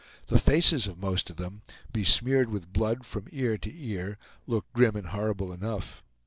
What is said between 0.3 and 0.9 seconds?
faces